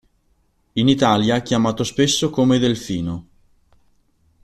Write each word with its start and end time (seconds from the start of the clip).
In 0.73 0.87
Italia 0.87 1.43
chiamato 1.43 1.83
spesso 1.83 2.31
come 2.31 2.57
delfino. 2.57 3.27